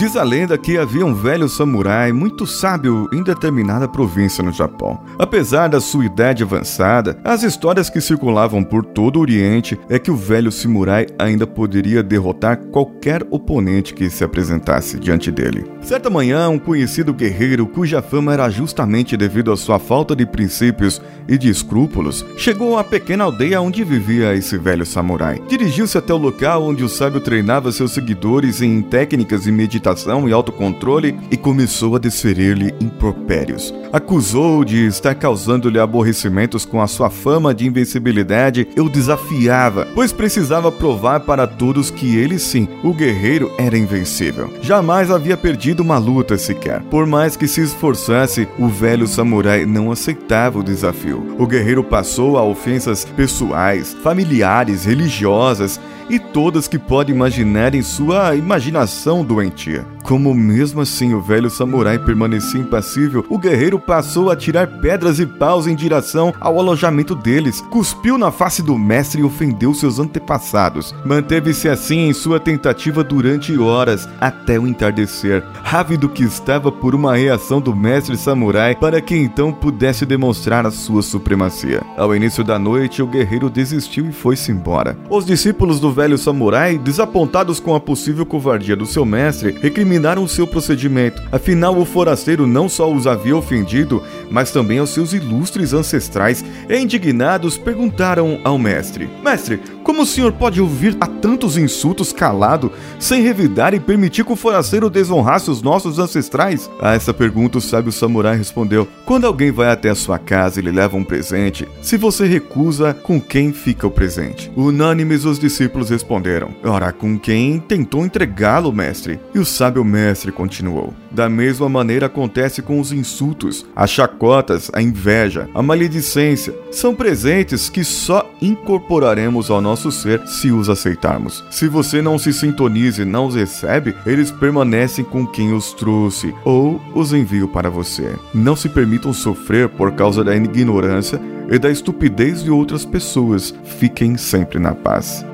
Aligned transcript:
Diz 0.00 0.16
a 0.16 0.22
lenda 0.22 0.56
que 0.56 0.78
havia 0.78 1.04
um 1.04 1.12
velho 1.12 1.46
samurai 1.46 2.10
muito 2.10 2.46
sábio 2.46 3.06
em 3.12 3.22
determinada 3.22 3.86
província 3.86 4.42
no 4.42 4.50
Japão. 4.50 4.98
Apesar 5.18 5.68
da 5.68 5.78
sua 5.78 6.06
idade 6.06 6.42
avançada, 6.42 7.20
as 7.22 7.42
histórias 7.42 7.90
que 7.90 8.00
circulavam 8.00 8.64
por 8.64 8.82
todo 8.82 9.16
o 9.16 9.20
Oriente 9.20 9.78
é 9.90 9.98
que 9.98 10.10
o 10.10 10.16
velho 10.16 10.50
samurai 10.50 11.06
ainda 11.18 11.46
poderia 11.46 12.02
derrotar 12.02 12.56
qualquer 12.56 13.26
oponente 13.30 13.92
que 13.92 14.08
se 14.08 14.24
apresentasse 14.24 14.98
diante 14.98 15.30
dele. 15.30 15.70
Certa 15.82 16.08
manhã, 16.08 16.48
um 16.48 16.58
conhecido 16.58 17.12
guerreiro 17.12 17.66
cuja 17.66 18.00
fama 18.00 18.32
era 18.32 18.48
justamente 18.48 19.18
devido 19.18 19.52
à 19.52 19.56
sua 19.56 19.78
falta 19.78 20.16
de 20.16 20.24
princípios 20.24 20.98
e 21.28 21.36
de 21.36 21.50
escrúpulos, 21.50 22.24
chegou 22.38 22.78
à 22.78 22.82
pequena 22.82 23.24
aldeia 23.24 23.60
onde 23.60 23.84
vivia 23.84 24.34
esse 24.34 24.56
velho 24.56 24.86
samurai. 24.86 25.42
Dirigiu-se 25.46 25.98
até 25.98 26.14
o 26.14 26.16
local 26.16 26.62
onde 26.62 26.82
o 26.82 26.88
sábio 26.88 27.20
treinava 27.20 27.70
seus 27.70 27.92
seguidores 27.92 28.62
em 28.62 28.80
técnicas 28.80 29.46
e 29.46 29.52
meditação 29.52 29.89
e 30.28 30.32
autocontrole 30.32 31.18
e 31.30 31.36
começou 31.36 31.96
a 31.96 31.98
desferir-lhe 31.98 32.74
impropérios. 32.80 33.74
Acusou 33.92 34.64
de 34.64 34.86
estar 34.86 35.14
causando-lhe 35.14 35.78
aborrecimentos 35.78 36.64
com 36.64 36.80
a 36.80 36.86
sua 36.86 37.10
fama 37.10 37.54
de 37.54 37.66
invencibilidade 37.66 38.68
e 38.76 38.80
o 38.80 38.88
desafiava, 38.88 39.88
pois 39.94 40.12
precisava 40.12 40.70
provar 40.70 41.20
para 41.20 41.46
todos 41.46 41.90
que 41.90 42.16
ele 42.16 42.38
sim, 42.38 42.68
o 42.84 42.94
guerreiro, 42.94 43.50
era 43.58 43.76
invencível. 43.76 44.52
Jamais 44.62 45.10
havia 45.10 45.36
perdido 45.36 45.80
uma 45.80 45.98
luta 45.98 46.38
sequer. 46.38 46.82
Por 46.84 47.06
mais 47.06 47.36
que 47.36 47.48
se 47.48 47.60
esforçasse, 47.60 48.48
o 48.58 48.68
velho 48.68 49.06
samurai 49.06 49.66
não 49.66 49.90
aceitava 49.90 50.58
o 50.58 50.64
desafio. 50.64 51.36
O 51.38 51.46
guerreiro 51.46 51.82
passou 51.82 52.38
a 52.38 52.44
ofensas 52.44 53.04
pessoais, 53.04 53.96
familiares, 54.02 54.84
religiosas 54.84 55.80
e 56.10 56.18
todas 56.18 56.66
que 56.66 56.78
pode 56.78 57.12
imaginar 57.12 57.74
em 57.74 57.82
sua 57.82 58.34
imaginação 58.34 59.24
doentia. 59.24 59.86
Como 60.02 60.34
mesmo 60.34 60.80
assim 60.80 61.14
o 61.14 61.20
velho 61.20 61.48
samurai 61.48 61.98
permanecia 61.98 62.60
impassível, 62.60 63.24
o 63.28 63.38
guerreiro 63.38 63.78
passou 63.78 64.30
a 64.30 64.36
tirar 64.36 64.66
pedras 64.66 65.20
e 65.20 65.26
paus 65.26 65.66
em 65.66 65.74
direção 65.74 66.34
ao 66.40 66.58
alojamento 66.58 67.14
deles, 67.14 67.60
cuspiu 67.70 68.18
na 68.18 68.32
face 68.32 68.62
do 68.62 68.76
mestre 68.76 69.20
e 69.20 69.24
ofendeu 69.24 69.72
seus 69.72 69.98
antepassados. 69.98 70.94
Manteve-se 71.04 71.68
assim 71.68 72.08
em 72.08 72.12
sua 72.12 72.40
tentativa 72.40 73.04
durante 73.04 73.56
horas, 73.56 74.08
até 74.20 74.58
o 74.58 74.66
entardecer, 74.66 75.44
rávido 75.62 76.08
que 76.08 76.24
estava 76.24 76.72
por 76.72 76.94
uma 76.94 77.14
reação 77.14 77.60
do 77.60 77.74
mestre 77.74 78.16
samurai 78.16 78.74
para 78.74 79.00
que 79.00 79.16
então 79.16 79.52
pudesse 79.52 80.04
demonstrar 80.04 80.66
a 80.66 80.70
sua 80.70 81.02
supremacia. 81.02 81.82
Ao 81.96 82.14
início 82.14 82.42
da 82.42 82.58
noite, 82.58 83.02
o 83.02 83.06
guerreiro 83.06 83.48
desistiu 83.48 84.08
e 84.08 84.12
foi-se 84.12 84.50
embora. 84.50 84.96
Os 85.08 85.24
discípulos 85.24 85.78
do 85.78 85.92
velho 85.92 86.18
samurai, 86.18 86.78
desapontados 86.78 87.60
com 87.60 87.74
a 87.74 87.80
possível 87.80 88.26
covardia 88.26 88.74
do 88.74 88.86
seu 88.86 89.04
mestre, 89.04 89.56
recriminaram 89.60 89.89
seu 90.28 90.46
procedimento. 90.46 91.22
Afinal, 91.32 91.78
o 91.78 91.84
forasteiro 91.84 92.46
não 92.46 92.68
só 92.68 92.90
os 92.92 93.06
havia 93.06 93.36
ofendido, 93.36 94.02
mas 94.30 94.50
também 94.50 94.78
aos 94.78 94.90
seus 94.90 95.12
ilustres 95.12 95.72
ancestrais, 95.72 96.44
indignados 96.68 97.56
perguntaram 97.56 98.40
ao 98.44 98.58
mestre: 98.58 99.08
Mestre, 99.22 99.60
como 99.90 100.02
o 100.02 100.06
senhor 100.06 100.30
pode 100.30 100.60
ouvir 100.60 100.96
a 101.00 101.06
tantos 101.08 101.56
insultos 101.56 102.12
calado, 102.12 102.70
sem 102.96 103.22
revidar 103.22 103.74
e 103.74 103.80
permitir 103.80 104.24
que 104.24 104.32
o 104.32 104.36
forasteiro 104.36 104.88
desonrasse 104.88 105.50
os 105.50 105.62
nossos 105.62 105.98
ancestrais? 105.98 106.70
A 106.80 106.94
essa 106.94 107.12
pergunta, 107.12 107.58
o 107.58 107.60
sábio 107.60 107.90
samurai 107.90 108.36
respondeu: 108.36 108.86
Quando 109.04 109.26
alguém 109.26 109.50
vai 109.50 109.68
até 109.68 109.90
a 109.90 109.94
sua 109.96 110.16
casa 110.16 110.60
e 110.60 110.62
lhe 110.62 110.70
leva 110.70 110.96
um 110.96 111.02
presente, 111.02 111.66
se 111.82 111.96
você 111.96 112.24
recusa, 112.28 112.94
com 112.94 113.20
quem 113.20 113.52
fica 113.52 113.84
o 113.84 113.90
presente? 113.90 114.48
Unânimes 114.54 115.24
os 115.24 115.40
discípulos 115.40 115.90
responderam: 115.90 116.54
Ora, 116.62 116.92
com 116.92 117.18
quem 117.18 117.58
tentou 117.58 118.06
entregá-lo, 118.06 118.72
mestre? 118.72 119.18
E 119.34 119.40
o 119.40 119.44
sábio 119.44 119.84
mestre 119.84 120.30
continuou: 120.30 120.94
Da 121.10 121.28
mesma 121.28 121.68
maneira 121.68 122.06
acontece 122.06 122.62
com 122.62 122.78
os 122.78 122.92
insultos, 122.92 123.66
as 123.74 123.90
chacotas, 123.90 124.70
a 124.72 124.80
inveja, 124.80 125.48
a 125.52 125.60
maledicência. 125.60 126.54
São 126.70 126.94
presentes 126.94 127.68
que 127.68 127.82
só 127.82 128.30
incorporaremos 128.40 129.50
ao 129.50 129.60
nosso 129.60 129.79
ser 129.88 130.26
se 130.26 130.50
os 130.50 130.68
aceitarmos. 130.68 131.44
Se 131.48 131.68
você 131.68 132.02
não 132.02 132.18
se 132.18 132.32
sintoniza 132.32 133.02
e 133.02 133.04
não 133.04 133.26
os 133.26 133.36
recebe, 133.36 133.94
eles 134.04 134.32
permanecem 134.32 135.04
com 135.04 135.24
quem 135.24 135.52
os 135.52 135.72
trouxe 135.72 136.34
ou 136.44 136.80
os 136.92 137.12
envio 137.12 137.46
para 137.46 137.70
você. 137.70 138.16
Não 138.34 138.56
se 138.56 138.68
permitam 138.68 139.12
sofrer 139.12 139.68
por 139.68 139.92
causa 139.92 140.24
da 140.24 140.34
ignorância 140.34 141.20
e 141.48 141.56
da 141.56 141.70
estupidez 141.70 142.42
de 142.42 142.50
outras 142.50 142.84
pessoas. 142.84 143.54
Fiquem 143.78 144.16
sempre 144.16 144.58
na 144.58 144.74
paz. 144.74 145.24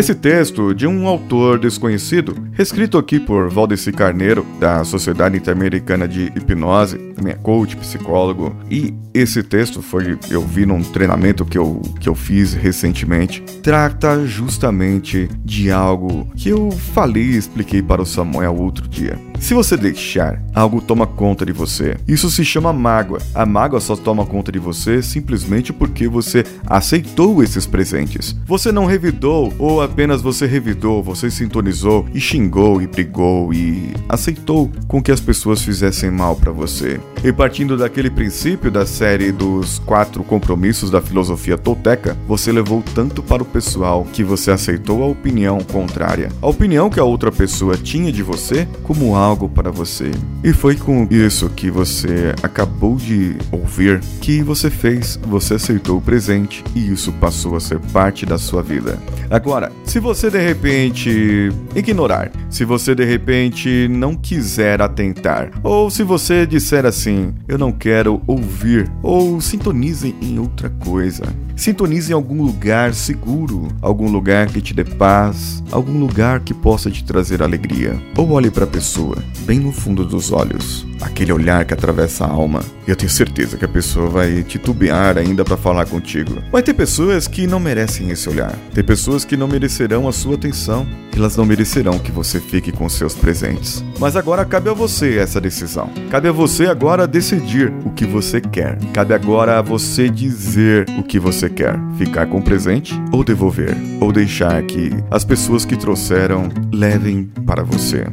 Esse 0.00 0.14
texto, 0.14 0.72
de 0.74 0.86
um 0.86 1.06
autor 1.06 1.58
desconhecido, 1.58 2.34
escrito 2.58 2.96
aqui 2.96 3.20
por 3.20 3.50
Valdeci 3.50 3.92
Carneiro, 3.92 4.46
da 4.60 4.84
Sociedade 4.84 5.38
Interamericana 5.38 6.06
de 6.06 6.26
Hipnose, 6.36 7.14
minha 7.20 7.36
coach, 7.36 7.76
psicólogo, 7.78 8.54
e 8.70 8.94
esse 9.14 9.42
texto 9.42 9.80
foi 9.80 10.18
eu 10.30 10.42
vi 10.42 10.66
num 10.66 10.82
treinamento 10.82 11.44
que 11.46 11.56
eu, 11.56 11.80
que 11.98 12.08
eu 12.08 12.14
fiz 12.14 12.52
recentemente, 12.52 13.40
trata 13.62 14.26
justamente 14.26 15.28
de 15.42 15.70
algo 15.70 16.28
que 16.36 16.50
eu 16.50 16.70
falei 16.70 17.24
e 17.24 17.36
expliquei 17.36 17.82
para 17.82 18.02
o 18.02 18.06
Samuel 18.06 18.54
outro 18.56 18.86
dia. 18.86 19.29
Se 19.40 19.54
você 19.54 19.74
deixar, 19.74 20.40
algo 20.54 20.82
toma 20.82 21.06
conta 21.06 21.46
de 21.46 21.52
você. 21.52 21.96
Isso 22.06 22.30
se 22.30 22.44
chama 22.44 22.74
mágoa. 22.74 23.18
A 23.34 23.46
mágoa 23.46 23.80
só 23.80 23.96
toma 23.96 24.26
conta 24.26 24.52
de 24.52 24.58
você 24.58 25.02
simplesmente 25.02 25.72
porque 25.72 26.06
você 26.06 26.44
aceitou 26.66 27.42
esses 27.42 27.66
presentes. 27.66 28.36
Você 28.46 28.70
não 28.70 28.84
revidou 28.84 29.52
ou 29.58 29.82
apenas 29.82 30.20
você 30.20 30.46
revidou, 30.46 31.02
você 31.02 31.30
sintonizou 31.30 32.06
e 32.14 32.20
xingou 32.20 32.82
e 32.82 32.86
brigou 32.86 33.52
e 33.52 33.94
aceitou 34.08 34.70
com 34.86 35.02
que 35.02 35.10
as 35.10 35.20
pessoas 35.20 35.62
fizessem 35.62 36.10
mal 36.10 36.36
para 36.36 36.52
você. 36.52 37.00
E 37.24 37.32
partindo 37.32 37.76
daquele 37.76 38.10
princípio 38.10 38.70
da 38.70 38.84
série 38.84 39.32
dos 39.32 39.78
quatro 39.80 40.22
compromissos 40.22 40.90
da 40.90 41.00
filosofia 41.00 41.56
tolteca, 41.56 42.16
você 42.28 42.52
levou 42.52 42.84
tanto 42.94 43.22
para 43.22 43.42
o 43.42 43.46
pessoal 43.46 44.06
que 44.12 44.22
você 44.22 44.50
aceitou 44.50 45.02
a 45.02 45.06
opinião 45.06 45.58
contrária. 45.60 46.28
A 46.42 46.46
opinião 46.46 46.90
que 46.90 47.00
a 47.00 47.04
outra 47.04 47.32
pessoa 47.32 47.76
tinha 47.76 48.12
de 48.12 48.22
você 48.22 48.68
como 48.84 49.16
algo 49.16 49.29
para 49.48 49.70
você. 49.70 50.10
E 50.42 50.52
foi 50.52 50.76
com 50.76 51.06
isso 51.10 51.48
que 51.50 51.70
você 51.70 52.34
acabou 52.42 52.96
de 52.96 53.36
ouvir 53.50 54.00
que 54.20 54.42
você 54.42 54.70
fez, 54.70 55.18
você 55.22 55.54
aceitou 55.54 55.98
o 55.98 56.02
presente 56.02 56.62
e 56.74 56.90
isso 56.92 57.12
passou 57.12 57.56
a 57.56 57.60
ser 57.60 57.78
parte 57.78 58.24
da 58.26 58.38
sua 58.38 58.62
vida. 58.62 58.98
Agora, 59.30 59.70
se 59.84 60.00
você 60.00 60.28
de 60.28 60.38
repente 60.38 61.50
ignorar, 61.74 62.32
se 62.48 62.64
você 62.64 62.94
de 62.94 63.04
repente 63.04 63.86
não 63.88 64.16
quiser 64.16 64.82
atentar, 64.82 65.50
ou 65.62 65.90
se 65.90 66.02
você 66.02 66.46
disser 66.46 66.84
assim, 66.84 67.32
eu 67.46 67.56
não 67.56 67.70
quero 67.70 68.20
ouvir, 68.26 68.90
ou 69.02 69.40
sintonize 69.40 70.14
em 70.20 70.38
outra 70.38 70.68
coisa. 70.68 71.24
Sintonize 71.54 72.10
em 72.10 72.14
algum 72.14 72.42
lugar 72.42 72.94
seguro, 72.94 73.68
algum 73.82 74.10
lugar 74.10 74.46
que 74.48 74.60
te 74.60 74.72
dê 74.72 74.82
paz, 74.82 75.62
algum 75.70 75.98
lugar 76.00 76.40
que 76.40 76.54
possa 76.54 76.90
te 76.90 77.04
trazer 77.04 77.42
alegria. 77.42 78.00
Ou 78.16 78.30
olhe 78.30 78.50
para 78.50 78.64
a 78.64 78.68
pessoa, 78.68 79.16
bem 79.40 79.58
no 79.58 79.72
fundo 79.72 80.04
dos 80.04 80.32
olhos, 80.32 80.86
aquele 81.00 81.32
olhar 81.32 81.64
que 81.64 81.74
atravessa 81.74 82.24
a 82.24 82.30
alma. 82.30 82.60
Eu 82.86 82.96
tenho 82.96 83.10
certeza 83.10 83.56
que 83.56 83.64
a 83.64 83.68
pessoa 83.68 84.08
vai 84.08 84.42
titubear 84.42 85.16
ainda 85.16 85.44
para 85.44 85.56
falar 85.56 85.86
contigo. 85.86 86.42
Vai 86.50 86.62
ter 86.62 86.74
pessoas 86.74 87.28
que 87.28 87.46
não 87.46 87.60
merecem 87.60 88.10
esse 88.10 88.28
olhar. 88.28 88.52
Tem 88.74 88.82
pessoas 88.82 89.24
que 89.24 89.36
não 89.36 89.46
merecerão 89.46 90.08
a 90.08 90.12
sua 90.12 90.34
atenção. 90.34 90.86
Elas 91.14 91.36
não 91.36 91.44
merecerão 91.44 91.98
que 91.98 92.10
você 92.10 92.40
fique 92.40 92.72
com 92.72 92.88
seus 92.88 93.14
presentes. 93.14 93.84
Mas 93.98 94.16
agora 94.16 94.44
cabe 94.44 94.70
a 94.70 94.72
você 94.72 95.18
essa 95.18 95.40
decisão. 95.40 95.90
Cabe 96.10 96.28
a 96.28 96.32
você 96.32 96.66
agora 96.66 97.06
decidir 97.06 97.72
o 97.84 97.90
que 97.90 98.04
você 98.04 98.40
quer. 98.40 98.78
Cabe 98.92 99.14
agora 99.14 99.58
a 99.58 99.62
você 99.62 100.08
dizer 100.08 100.86
o 100.98 101.02
que 101.02 101.18
você 101.18 101.48
quer. 101.48 101.78
Ficar 101.96 102.26
com 102.26 102.38
o 102.38 102.42
presente 102.42 102.94
ou 103.12 103.22
devolver. 103.22 103.76
Ou 104.00 104.12
deixar 104.12 104.62
que 104.62 104.90
as 105.10 105.24
pessoas 105.24 105.64
que 105.64 105.76
trouxeram 105.76 106.48
levem 106.72 107.30
para 107.46 107.62
você. 107.62 108.06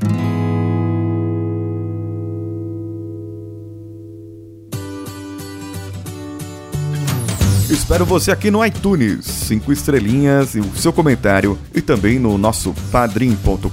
Espero 7.69 8.05
você 8.05 8.31
aqui 8.31 8.49
no 8.49 8.65
iTunes, 8.65 9.25
cinco 9.25 9.73
estrelinhas 9.73 10.55
e 10.55 10.59
o 10.61 10.75
seu 10.77 10.93
comentário. 10.93 11.59
E 11.75 11.81
também 11.81 12.17
no 12.17 12.37
nosso 12.37 12.73
padrim.com.br, 12.91 13.67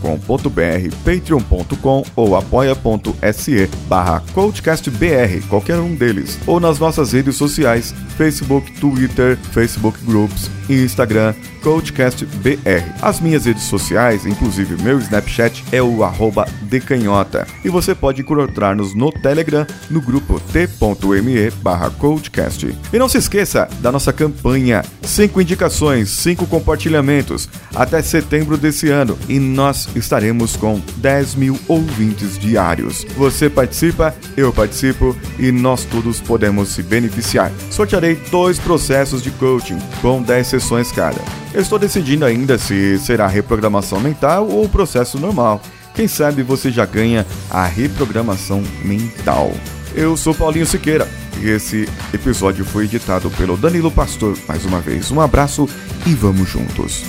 patreon.com 1.04 2.04
ou 2.16 2.36
apoia.se 2.36 3.70
barra 3.88 4.20
coachcastbr, 4.32 5.46
qualquer 5.48 5.78
um 5.78 5.94
deles, 5.94 6.40
ou 6.44 6.58
nas 6.58 6.80
nossas 6.80 7.12
redes 7.12 7.36
sociais, 7.36 7.94
Facebook, 8.16 8.72
Twitter, 8.80 9.38
Facebook 9.52 9.96
Groups 10.04 10.50
e 10.68 10.82
Instagram, 10.82 11.32
CoachCastBR. 11.62 12.84
As 13.00 13.20
minhas 13.20 13.46
redes 13.46 13.64
sociais, 13.64 14.26
inclusive 14.26 14.80
meu 14.82 14.98
Snapchat, 14.98 15.64
é 15.72 15.82
o 15.82 16.04
arroba 16.04 16.46
decanhota. 16.74 17.46
E 17.64 17.68
você 17.68 17.94
pode 17.94 18.22
encontrar-nos 18.22 18.94
no 18.94 19.12
Telegram, 19.12 19.64
no 19.88 20.00
grupo 20.00 20.40
t.me 20.40 21.50
barra 21.62 21.90
CoachCast. 21.90 22.76
E 22.92 22.98
não 22.98 23.08
se 23.08 23.18
esqueça 23.18 23.68
da 23.80 23.92
nossa 23.92 24.12
campanha, 24.12 24.84
5 25.02 25.40
indicações, 25.40 26.10
5 26.10 26.46
compartilhamentos, 26.46 27.48
até 27.74 28.02
setembro 28.02 28.56
desse 28.56 28.88
ano. 28.88 29.16
E 29.28 29.38
nós 29.38 29.88
estaremos 29.94 30.56
com 30.56 30.80
10 30.96 31.36
mil 31.36 31.58
ouvintes 31.68 32.36
diários. 32.38 33.04
Você 33.16 33.48
participa, 33.48 34.14
eu 34.36 34.52
participo 34.52 35.16
e 35.38 35.52
nós 35.52 35.84
todos 35.84 36.20
podemos 36.20 36.70
se 36.70 36.82
beneficiar. 36.82 37.52
Sortearei 37.70 38.16
dois 38.30 38.58
processos 38.58 39.22
de 39.22 39.30
coaching 39.32 39.78
com 40.02 40.20
10 40.22 40.46
sessões 40.46 40.90
cada. 40.90 41.20
Eu 41.52 41.60
estou 41.60 41.78
decidindo 41.78 42.24
ainda 42.24 42.58
se 42.58 42.98
será 42.98 43.28
reprogramação 43.28 44.00
mental 44.00 44.48
ou 44.48 44.68
processo 44.68 45.20
normal. 45.20 45.62
Quem 45.94 46.08
sabe 46.08 46.42
você 46.42 46.72
já 46.72 46.84
ganha 46.84 47.24
a 47.48 47.64
reprogramação 47.64 48.62
mental. 48.84 49.52
Eu 49.94 50.16
sou 50.16 50.34
Paulinho 50.34 50.66
Siqueira 50.66 51.08
e 51.40 51.48
esse 51.48 51.88
episódio 52.12 52.64
foi 52.64 52.84
editado 52.84 53.30
pelo 53.30 53.56
Danilo 53.56 53.92
Pastor. 53.92 54.36
Mais 54.48 54.64
uma 54.64 54.80
vez, 54.80 55.12
um 55.12 55.20
abraço 55.20 55.68
e 56.04 56.12
vamos 56.12 56.48
juntos. 56.48 57.04